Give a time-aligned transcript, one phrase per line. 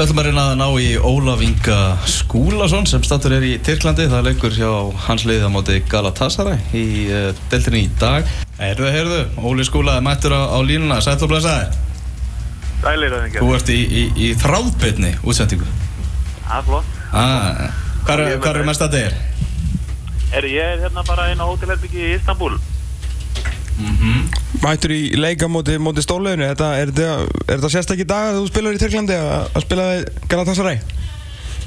[0.00, 1.78] Við ætlum að reyna að ná í Ólaf Inga
[2.08, 4.06] Skúlason sem statur er í Tyrklandi.
[4.08, 4.70] Það leikur hjá
[5.04, 8.24] hans leiðið á móti Galatasaray í uh, deltinni í dag.
[8.56, 11.02] Heyrðu, heyrðu, Óli Skúla er mættur á, á línuna.
[11.04, 11.68] Sætt og blessaði.
[12.80, 13.42] Sælir það ekki.
[13.44, 15.68] Þú ert í, í, í þráðbyrni útsendingu.
[16.48, 16.98] Það er flott.
[17.12, 17.62] Ah,
[18.08, 19.22] hvað er, hvað er mest að þér?
[20.40, 22.54] Er ég er hérna bara inn á hótelherbyggi í Istanbul.
[24.60, 28.40] Mættur í leika móti, móti stólauginu, er þetta, er þetta, er þetta sérstakki dag að
[28.40, 29.86] þú spilar í Tyrklandi að, að spila
[30.32, 30.80] Galatasaray?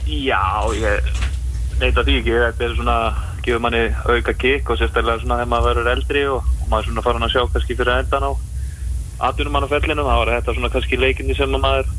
[0.03, 0.43] Já,
[0.77, 1.11] ég
[1.81, 2.35] neita því ekki.
[2.43, 2.97] Þetta er svona,
[3.45, 6.89] gefur manni auka kikk og sérstaklega svona þegar maður verður eldri og, og maður er
[6.91, 8.31] svona farin að sjá kannski fyrir endan á
[9.29, 10.09] atvinnum mann á ferlinum.
[10.09, 11.91] Það var þetta svona kannski leikinni sem maður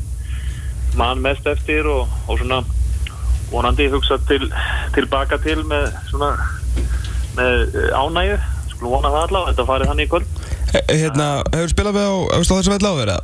[0.95, 2.61] mann mest eftir og, og svona
[3.51, 4.47] vonandi hugsa til,
[4.95, 6.31] tilbaka til með svona
[7.35, 8.37] með ánægju.
[8.75, 10.41] Skulum vona það allavega, þetta farið hann í kvöld.
[10.75, 13.21] E, hérna, hefur spilað við á, þessu vell áður eða?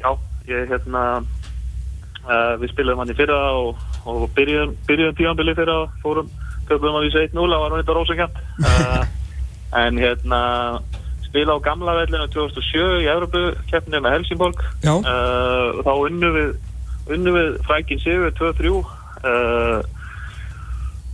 [0.00, 0.10] Já,
[0.50, 1.04] ég hérna
[2.28, 6.30] uh, við spilaðum hann í fyrra og, og byrjuðum, byrjuðum tíanbili fyrra og fórum,
[6.68, 8.36] köpum að vísa 1-0 það var hann eitthvað rósakjönd
[8.68, 9.02] uh,
[9.84, 10.40] en hérna
[11.26, 14.94] spila á gamla vellinu 2007 í Európu keppnið með Helsingborg Já.
[14.94, 16.54] uh, þá unnu við
[17.14, 19.82] unnu við frækin sigur 2-3 uh,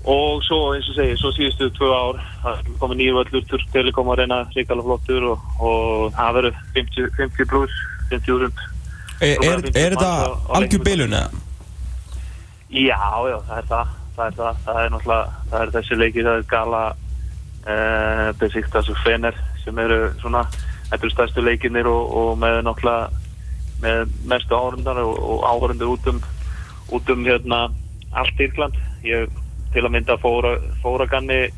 [0.09, 2.21] og svo eins og segi, svo síðustu tvö ár
[2.81, 7.51] komið nýju völlur, Turk Telekom að reyna ríkala flottur og, og það verður 50, 50
[7.53, 7.81] pluss
[8.13, 8.67] 50 úrund
[9.21, 10.13] Er, er, er þetta
[10.57, 11.43] algjör bilun eða?
[12.73, 16.29] Já, já, það er það það er það, það er náttúrulega það er þessi leikir,
[16.29, 20.47] það er Gala uh, Besiktas og Fener sem eru svona,
[20.89, 23.27] þetta eru stærstu leikinir og, og með náttúrulega
[23.81, 26.21] með mestu áhörundar og, og áhörundur út um
[26.91, 27.71] út um hérna
[28.13, 28.75] allt Írland.
[29.03, 29.29] Ég
[29.75, 31.49] til að mynda fóra, fóra ganni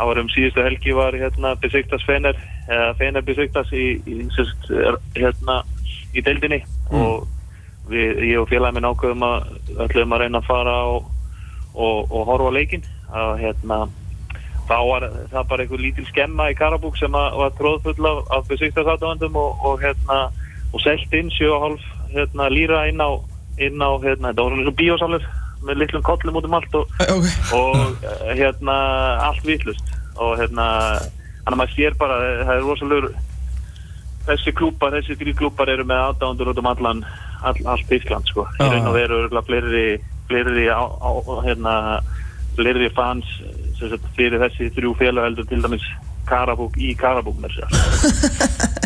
[0.00, 2.38] það var um síðustu helgi var hérna Besiktas Fener
[2.70, 4.70] eða Fener Besiktas í, í sérst,
[5.16, 5.60] hérna
[6.16, 6.62] í deildinni.
[6.96, 7.26] Og
[7.90, 9.50] við, ég og félagin minn ákveðum að
[9.86, 11.10] ætlum að reyna að fara og,
[11.74, 12.86] og, og horfa á leikinn.
[13.10, 13.80] Að hérna
[14.70, 18.48] þá var það bara einhver lítil skemma í Karabúk sem að, var tróðfull af, af
[18.48, 20.20] Besiktas aðdóðandum og, og hérna
[20.70, 21.80] og selt inn 7,5
[22.14, 23.10] hérna, líra inn á,
[23.58, 25.30] inn á hérna, þetta var svona eins og bíósalur
[25.66, 27.26] með litlum kollum út um allt og, Ok.
[27.56, 28.76] og eh, hérna
[29.28, 30.68] allt vitlust og hérna
[31.44, 33.10] hann að maður sér bara, það er rosalegur
[34.28, 37.04] þessi klúpar, þessi þrý klúpar eru með aðdándur út um allan
[37.42, 39.86] all, allt Ísland sko, í raun og veru fleiri,
[40.28, 41.10] fleiri á, á,
[41.46, 41.74] hérna
[42.58, 43.26] fleiri fans
[43.78, 45.86] sem sagt, fyrir þessi þrjú félag heldur til dæmis
[46.28, 47.68] Karabúk í Karabúk sér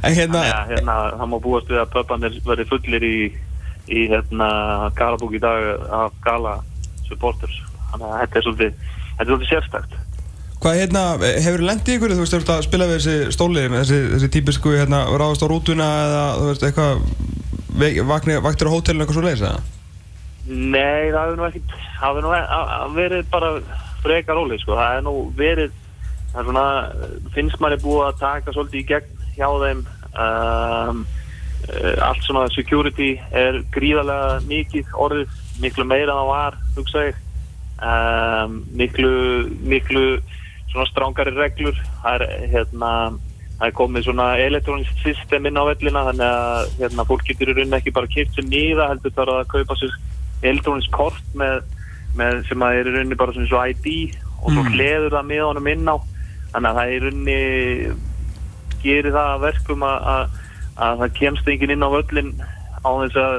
[0.00, 3.16] En hérna, Já, hérna, það má búast við að pöpanir verði fullir í,
[3.88, 6.58] í hérna, Karabúk í dag af Gala
[7.08, 7.56] supporters.
[7.90, 8.74] Þannig að þetta er svolítið,
[9.16, 9.98] þetta er svolítið sérstakt.
[10.60, 11.02] hvað hérna,
[11.40, 14.74] hefur lendið ykkur, þú veist, þú veist að spila við þessi stóli, þessi, þessi típisku,
[14.76, 16.96] hérna, ráðast á rútuna eða, þú veist, eitthvað,
[18.44, 19.60] vaktir á hótelinu eitthvað svo leiðis eða?
[20.50, 23.50] Nei, það hefur nú ekkert, það hefur nú e- a- a- verið bara
[24.02, 24.76] frekar róleg, sko.
[24.76, 25.72] Það hefur nú verið,
[26.32, 26.66] það er svona,
[27.34, 29.82] finnst manni búið að taka svolítið í gegn hjá þeim.
[30.20, 31.06] Um,
[32.02, 37.18] allt svona security er gríðarlega mikið orðið, miklu meira en það var, hugsa ég.
[37.80, 39.10] Um, miklu,
[39.64, 40.04] miklu
[40.70, 41.76] svona strángari reglur.
[42.02, 42.92] Það er, hérna,
[43.58, 47.56] það er komið svona elektrónist system inn á vellina þannig að hérna, fólk getur í
[47.56, 49.96] rauninni ekki bara kýrt sem nýða heldur þarf að kaupa sér
[50.50, 51.62] elektrónist kort með,
[52.16, 53.88] með sem að er í rauninni bara svona svo ID
[54.40, 54.70] og svo Mm.
[54.72, 55.96] hleður það með honum inn á
[56.52, 57.40] þannig að það er í rauninni
[58.80, 60.38] gerir það að verkum að,
[60.80, 62.32] að, að það kemst enginn inn á völlin
[62.80, 63.36] á þess að,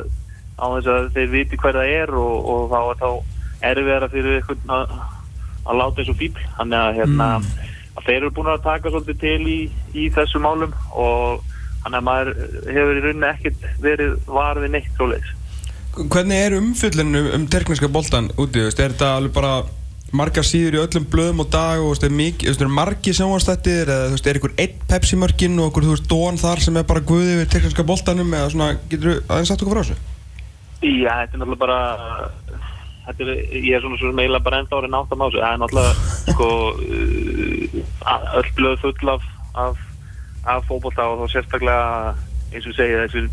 [0.62, 3.10] á þess að þeir viti hver það er og, og þá er þá
[3.72, 4.96] erfiðara fyrir ykkur að,
[5.66, 7.30] að láta eins og fíl þannig að hérna
[7.92, 9.60] að þeir eru búin að taka svolítið til í,
[9.98, 11.44] í þessu málum og
[11.82, 12.32] þannig að maður
[12.70, 15.38] hefur í rauninni ekkert verið varfið neitt svoleiðis.
[15.92, 19.56] Hvernig er umfyllin um, um terkniska boltan úti, er þetta alveg bara
[20.16, 24.28] margar síður í öllum blöðum og dag og veist, er, margir sjónvastættir eða þú veist,
[24.28, 27.52] er ykkur einn Pepsi-mörkin og ykkur, þú veist, Dón þar sem er bara guði við
[27.54, 30.00] terkniska boltanum eða svona, getur þú aðeins sagt okkur frá þessu?
[30.82, 31.80] Já, þetta er náttúrulega bara
[33.06, 33.32] þetta er,
[33.62, 35.94] ég er svona svona meila bara enda árið náttam á þessu, það er náttúrulega
[36.36, 39.30] sko uh, öll blöð full af,
[39.66, 39.88] af,
[40.56, 42.14] af fótbolta og þá sérstaklega
[42.52, 43.26] eins og segja þessu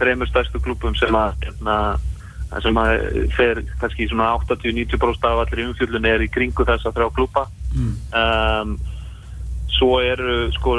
[0.00, 1.76] þreymur stærstu klúpum sem að hérna,
[2.50, 3.06] það sem að
[3.36, 7.46] fer kannski svona 80-90% af allir umfjöldun er í kringu þess að þrjá klúpa
[7.76, 8.76] um,
[9.76, 10.78] svo eru sko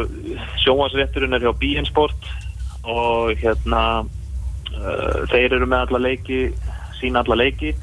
[0.64, 2.30] sjónvarsrétturinn er hjá BN Sport
[2.88, 6.42] og hérna uh, þeir eru með alla leiki
[7.00, 7.74] sína alla leiki.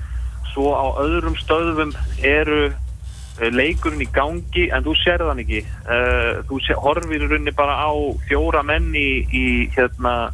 [0.52, 5.62] Svo á öðrum stöðum eru uh, leikurinn í gangi en þú sér þann ekki.
[5.86, 7.92] Uh, þú sé, horfir í rauninni bara á
[8.28, 9.44] fjóra menn í, í
[9.76, 10.32] hérna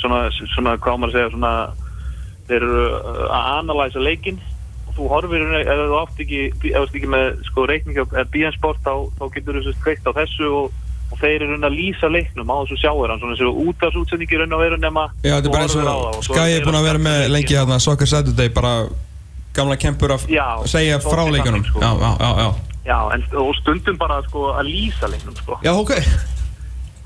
[0.00, 1.54] svona, svona hvað maður að segja svona
[2.48, 4.40] þeir eru uh, að analæsa leikinn.
[4.86, 6.42] Og þú horfir ef þú átt ekki
[6.80, 10.76] ekki með sko reikning eða BN-sport þá, þá getur þú kveikt á þessu og,
[11.12, 14.64] og þeir eru að lýsa leiknum á þessu sjáur hann svona þessu útvarsútsendingi rauninni að
[14.64, 17.26] vera nema Já, þetta er bara eins og og eru er búin að vera með
[17.34, 18.72] lengi hérna Soccer Saturday, bara
[19.56, 20.26] gamla kempur að
[20.68, 21.82] segja frá leikunum sko.
[21.82, 22.48] Já, já, já,
[22.86, 25.58] já en, og stundum bara sko að lýsa leiknum sko.
[25.64, 25.94] Já, ok.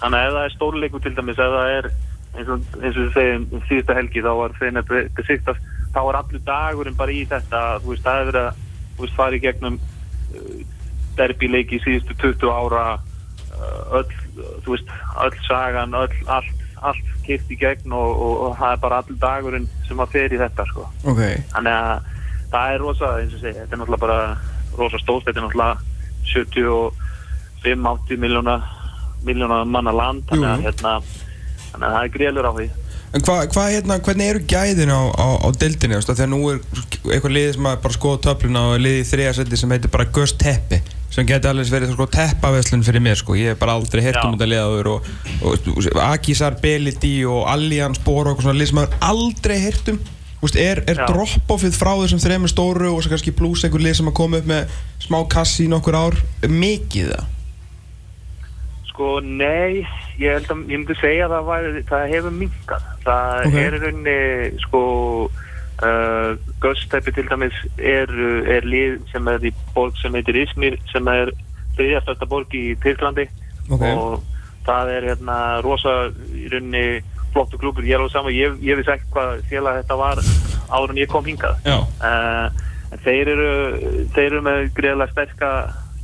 [0.00, 1.90] Þannig að ef það er stórleikur til dæmis, ef það er
[2.37, 4.82] eins og, eins og við segjum um síðustu helgi þá var þeirna
[5.17, 9.37] besiktast, þá var allur dagurinn bara í þetta, þú veist, það hefur verið að, fara
[9.38, 10.55] í gegnum uh,
[11.19, 12.85] derbyleiki í síðustu 20 ára,
[13.56, 14.09] uh, öll,
[14.65, 14.94] þú veist,
[15.27, 19.21] öll sagan, öll, allt, allt kipt í gegn og, og, og það er bara allur
[19.25, 20.87] dagurinn sem að fer í þetta, sko.
[21.11, 21.23] Ok
[21.53, 22.11] Þannig að
[22.50, 24.21] það er rosa, eins og segja, þetta er náttúrulega bara
[24.79, 25.77] rosa stórt, þetta er náttúrulega
[26.31, 28.61] 75-80 miljóna
[29.21, 30.93] miljóna manna land, þannig að, hérna,
[31.72, 32.69] þannig að það er greiðlur á því.
[33.11, 36.61] En hvað, hva, hérna, hvernig eru gæðin á, á, á því að nú er
[37.11, 40.38] eitthvað liðið sem að bara skoða töfluna og liðið í þriðasetti sem heitir bara Ghost
[40.38, 40.78] Teppi
[41.11, 44.28] sem geti alveg verið sko teppaveslun fyrir mér sko, ég hef bara aldrei Já.
[44.28, 45.11] um þetta liðaður og,
[45.43, 50.00] og, og Akisar, Belidi og Allianz, Boro og svona lið sem maður aldrei heyrt um
[50.40, 53.99] Þú veist, er, er drop-offið frá þessum þremur stóru og svo kannski pluss einhver lið
[53.99, 54.70] sem að koma upp með
[55.05, 56.17] smá kassi í nokkur ár
[56.49, 57.26] mikið það?
[58.90, 59.84] Sko, nei,
[60.20, 62.88] ég held að, ég myndi segja að það, væri, það hefur minkað.
[63.04, 63.54] Það Ok.
[63.62, 64.16] er í rauninni,
[64.64, 64.81] sko,
[65.87, 68.10] uh, Gösteppi til dæmis er,
[68.56, 71.31] er lið sem er í borg sem heitir Izmir, sem er
[71.78, 73.28] þriðjastasta borg í Tyrklandi
[73.70, 73.84] Ok.
[73.94, 74.22] og
[74.66, 75.94] það er hérna rosa
[76.34, 77.00] í rauninni
[77.32, 77.86] flottu klúpur.
[77.86, 80.19] Ég er alveg saman, ég, ég vissi ekki hvað félag þetta var
[80.70, 81.62] áður en ég kom hingað.
[82.02, 82.50] Uh,
[83.06, 83.50] þeir eru,
[84.16, 85.50] þeir eru með greiðlega sterka,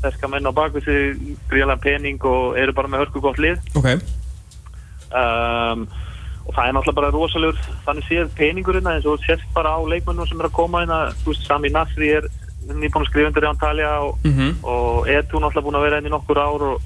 [0.06, 3.58] sterka menn á bakvið sig, greiðlega pening og eru bara með hörku gott lið.
[3.76, 3.90] Ok.
[5.16, 5.86] Um,
[6.46, 10.26] og það er náttúrulega bara rosalegur, þannig séð peningurinn eins og sérst bara á leikmennum
[10.30, 12.28] sem er að koma inn að, þú Sami Nasri er
[12.66, 14.58] nýbúin undir í Antalya og, Mhm.
[14.62, 16.80] og Etu náttúrulega búin að vera inn í nokkur ár og,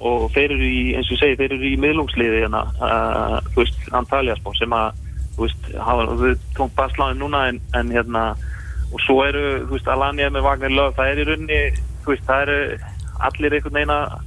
[0.00, 3.78] og þeir eru í, eins og segi, þeir eru í miðlungsliði hérna, uh, þú veist,
[3.92, 4.92] Antalya sem að,
[5.36, 8.36] þú veist, hafa, við tók basláðin núna en, en hérna,
[8.92, 12.26] og svo eru, þú veist, Alanya með Wagner Löf, það er í rauninni, þú veist,
[12.28, 12.58] það eru
[13.28, 14.18] allir einhvern veginn að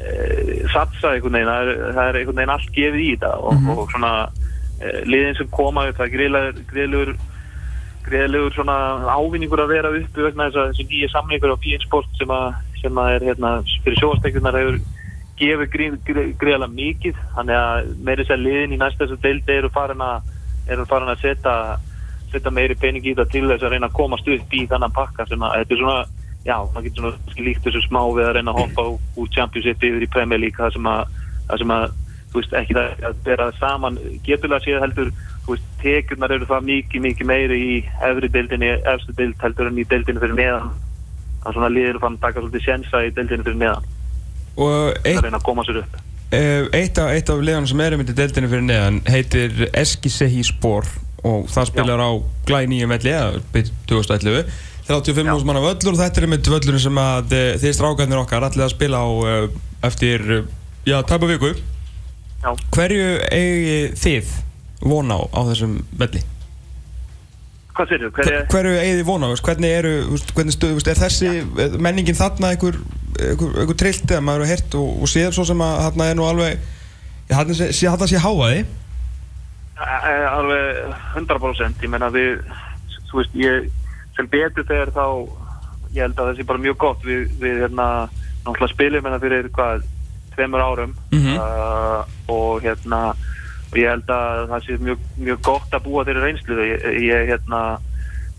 [0.00, 0.12] e,
[0.72, 3.82] satsa einhvern veginn, það er, það er einhvern veginn allt gefið í þetta og, og
[3.94, 4.12] svona
[4.80, 6.14] e, liðin sem koma upp, það er
[6.70, 7.18] greiðlegur
[8.06, 8.76] greiðlegur, svona
[9.12, 12.46] ávinningur að vera uppi vegna þess að þessi nýja samlingur á BN Sport sem að,
[12.80, 13.52] sem að er hérna
[13.84, 14.80] fyrir sjóastekjunar hefur
[15.40, 15.70] gefið
[16.40, 17.20] greiðlega mikið.
[17.36, 20.32] Þannig að meiri sér liðin í næsta þessu deildi eru farin að
[20.70, 21.54] eru farin að setja
[22.30, 25.26] setja meiri pening í þetta til þess að reyna að komast upp í þannan pakka
[25.26, 28.54] sem að þetta er svona já, maður getur svona líkt þessu smá við að reyna
[28.54, 31.18] að hoppa úr, Championship yfir í Premier League það sem að,
[31.50, 31.86] það sem að
[32.30, 35.10] þú veist, ekki það að bera það saman geturlega séð heldur,
[35.46, 37.72] þú veist, tekjurnar eru það mikið, mikið meiri í
[38.10, 40.70] efri deildinni, efstu deild heldur en í deildinni fyrir neðan.
[41.40, 43.90] Það svona liður fann að taka svolítið sjensa í deildinni fyrir neðan.
[44.60, 46.00] Og að eitt, að upp.
[46.30, 50.44] Eh, eitt af, eitt af liðanum sem er um þetta deildinni fyrir neðan heitir Eskisehi
[50.46, 50.86] Spor
[51.26, 52.10] og það spilar á
[52.46, 54.52] glæ nýjum velli eða byrj 2011
[54.90, 55.32] 35 Já.
[55.32, 58.66] mús manna völlur og þetta er einmitt völlurinn sem að eh, þið strákarnir okkar allir
[58.66, 60.50] að spila á eh, eftir, eh,
[60.88, 61.54] já, tæpa viku
[62.40, 64.34] Já, Hverju eigi þið
[64.82, 66.24] von á á þessum velli?
[67.80, 68.10] hvað sér þú?
[68.16, 69.28] Hver er, Hverju eigi þið von á?
[69.46, 69.92] Hvernig eru,
[70.34, 72.78] hvernig stöðu, er þessi eh, menningin þarna einhver,
[73.20, 76.18] einhver, einhver trillt eða maður hefur heyrt og, og séð svo sem að þarna er
[76.18, 76.70] nú alveg
[77.30, 78.64] þarna sé, sé, sé háaði
[79.80, 82.42] alveg 100% ég menna við
[83.10, 83.70] þú veist, ég
[84.20, 85.06] sem betur þegar þá
[85.90, 87.04] ég held að það sé bara mjög gott.
[87.06, 87.88] Við, við hérna,
[88.44, 89.84] náttúrulega spilum hérna fyrir hvað,
[90.36, 90.96] tveimur árum.
[91.10, 91.36] Mhm.
[91.36, 92.00] uh,
[92.30, 93.02] og hérna
[93.70, 96.58] og ég held að það sé mjög, mjög gott að búa þeirri reynslu.
[96.66, 97.60] Ég, ég hérna,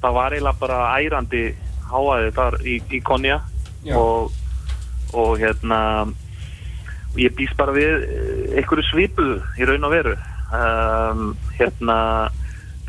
[0.01, 1.43] það var eiginlega bara ærandi
[1.91, 3.39] háaði þar í, í Konja
[3.95, 4.31] og,
[5.15, 5.79] og hérna
[7.11, 10.13] og ég býst bara við eh, einhverju svipuðu í raun og veru.
[10.51, 11.97] Um, hérna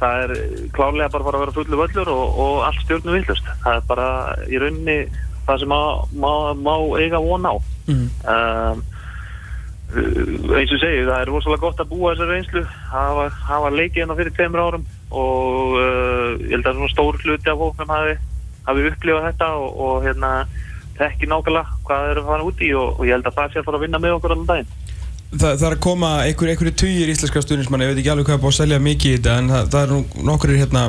[0.01, 0.33] það er
[0.77, 4.09] klárlega bara að vera fullu völlur og, og allt stjórnum vildust það er bara
[4.49, 4.97] í rauninni
[5.47, 5.81] það sem má,
[6.15, 7.55] má, má eiga von á.
[7.91, 8.09] Mhm.
[8.33, 8.83] um,
[9.93, 14.03] uh, eins og segi það er rosalega gott að búa þessar reynslu hafa, hafa leikið
[14.03, 18.15] hérna fyrir tveimur árum og uh, ég held að svona stór hluti af hóknum hafi,
[18.69, 20.31] hafi upplifað þetta og, og hérna
[21.01, 23.53] þekki nákvæmlega hvað þeir eru að fara út í og, og ég held að það
[23.53, 24.73] sé að fara að vinna með okkur allan daginn
[25.33, 28.37] Þa, það er að koma einhver, einhverju tugir íslenska stuðnismann, ég veit ekki alveg hvað
[28.37, 30.83] er búið að selja mikið í þetta en það, það er nú nokkur hérna,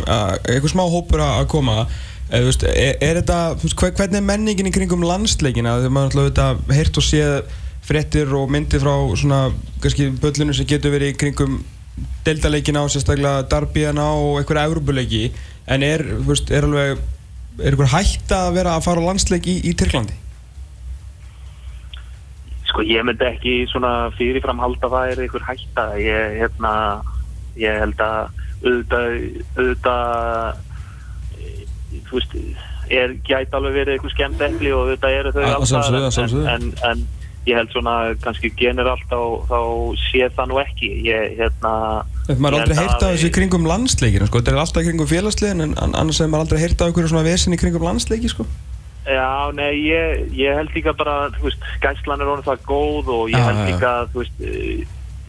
[0.52, 1.76] einhver smá hópur að koma.
[2.28, 3.38] E, veist, er, er þetta,
[3.80, 7.38] hvernig er menningin í kringum landsleikina, þegar maður alltaf heyrt og séð
[7.88, 9.40] fréttir og myndir frá svona,
[9.84, 11.62] kannski böllinu sem getur verið í kringum
[12.26, 15.24] deildarleikin á sérstaklega Darbíðan á og einhverja Európuleiki
[15.72, 17.00] en er, veist, er alveg
[17.60, 20.16] er einhver hætta að vera að fara á landsleik í, í Tyrklandi?
[22.74, 25.84] Sko ég myndi ekki svona fyrirfram halda það er einhver hætta.
[26.02, 26.72] Ég, hérna,
[27.62, 29.18] ég held að auðvitað,
[29.60, 30.62] auðvitað
[32.08, 32.34] þú veist
[32.94, 37.06] er gæti alveg verið einhver skemmt ekli og auðvitað eru þau alltaf en, en,
[37.48, 39.60] ég held svona kannski generalt þá, þá
[40.08, 40.90] sé það nú ekki.
[41.10, 41.74] Ég hérna
[42.40, 45.10] maður aldrei held heyrt af að- þessu í kringum landsleikinu, sko, þetta er alltaf kringum
[45.14, 48.32] félagslegin en an- annars hefur maður aldrei heyrt af einhverju svona vesen í kringum landsleiki,
[48.32, 48.46] sko.
[49.04, 53.26] Já, nei, ég, ég held líka bara, þú veist, gæslan er orðin það góð og
[53.34, 54.86] ég held líka, þú veist, eh,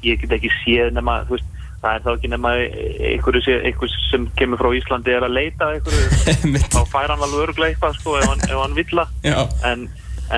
[0.07, 1.50] ég get ekki séð nema, þú veist,
[1.83, 5.66] það er þá ekki nema einhverju sé- einhver sem kemur frá Íslandi er að leita
[5.66, 9.04] að einhverju, þá fær hann alveg örglega eitthvað, sko, ef hann, hann vill.
[9.26, 9.37] Já.
[9.73, 9.85] En,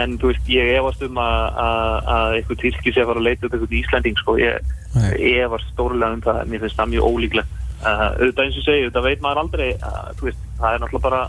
[0.00, 3.28] en, þú veist, ég efast um að, að, að einhver týrki sé að fara að
[3.28, 4.74] leita upp einhvern Íslanding, sko, ég,
[5.20, 7.62] ég efast stórlega um það, mér finnst það mjög ólíklegt.
[7.76, 11.04] Uh, auðvitað eins og segi, auðvitað veit maður aldrei, uh, þú veist, það er náttúrulega
[11.10, 11.20] bara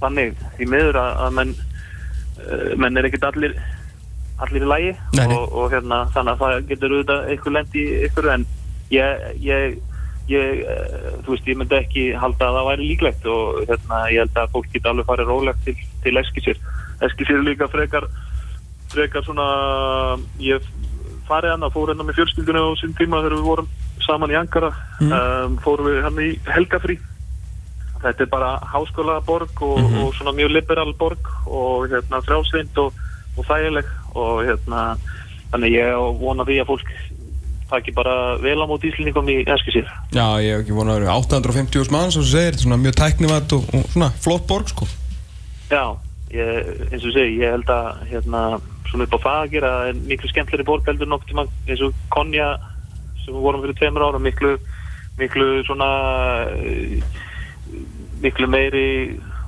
[0.00, 3.54] þannig, því miður að, að menn uh, menn er ekkert allir
[4.40, 5.36] allir í lægi Nei, nei.
[5.36, 8.46] og, og hérna, þannig að það getur auðvitað eitthvað lend í ykkur en
[8.94, 9.76] ég, ég,
[10.32, 14.24] ég uh, þú veist, ég myndi ekki halda að það væri líklegt og hérna, ég
[14.24, 15.76] held að fólk geti alveg farið rólegt til,
[16.06, 16.62] til Eskisir
[17.04, 18.08] Eskisir er líka frekar
[18.90, 19.44] frekar svona
[20.42, 20.64] ég
[21.28, 23.68] farið hann að fór hérna með fjölskyldunni á sín tíma þegar við vorum
[24.06, 25.12] saman í Ankara Mm.
[25.16, 26.98] um, fórum við hann í helgafrí
[28.02, 30.02] þetta er bara háskóla borg og, Mhm.
[30.04, 32.92] og svona mjög liberal borg og hérna frjálsvind og,
[33.36, 34.96] og þægileg og hérna
[35.52, 36.90] þannig ég vona því að fólk
[37.70, 41.18] taki bara vel á mót íslendingum í Eskisír Já, ég hef ekki vonað að vera
[41.20, 44.86] 850 manns og þú segir, svona mjög tæknivætt og, og svona flott borg, sko.
[45.70, 45.84] Já,
[46.34, 46.50] ég,
[46.90, 48.42] eins og segi, ég held að hérna,
[48.90, 52.56] svona upp á það að er miklu skemmtleri borg heldur nokkuð tíma eins og Konja
[53.24, 54.56] sem við vorum fyrir tveimur ára miklu,
[55.20, 55.90] miklu svona
[58.22, 58.86] miklu meiri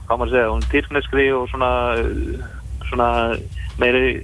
[0.06, 1.72] hvað maður að segja, hún tyrkneskri og svona,
[2.90, 3.08] svona
[3.80, 4.14] meiri,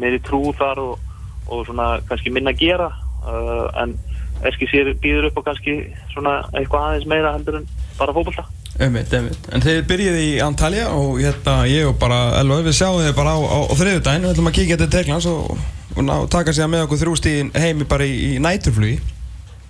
[0.00, 1.08] meiri trú þar og,
[1.46, 2.90] og svona kannski minna að gera
[3.26, 3.96] uh, en
[4.44, 5.78] Eski sér býður upp á kannski
[6.12, 8.44] svona eitthvað aðeins meira heldur en bara fókbalta
[8.76, 9.46] Einmitt, einmitt.
[9.56, 13.32] En þeir byrjuði í Antalya og hérna ég og bara Elva, við sjáum þið bara
[13.32, 15.62] á, á, á þriðudaginn, við ætlum að kíkja til Tyrklands og,
[15.94, 18.98] og ná, taka sér með okkur þrjústíðin heimi bara í, í næturflugi.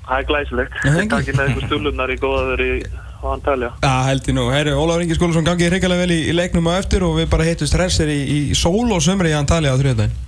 [0.08, 0.80] Það er glæsilegt.
[0.82, 1.12] Það ekki.
[1.14, 2.72] Takk með ykkur stulunar í góðaður í
[3.22, 3.70] á Antalja.
[3.82, 4.48] Já, held ég nú.
[4.52, 7.46] Herri, Ólafur Ingi Skólusson gangið hreikalega vel í, í leiknum á eftir og við bara
[7.48, 10.18] hittust hressir í, í sól og sömri í Antalya á þriðudaginn.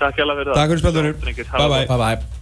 [0.00, 0.60] Takk hjá fyrir það.
[0.60, 1.16] Takk fyrir.
[1.24, 1.88] Drengir, Bye bye.
[1.88, 2.39] Bye bye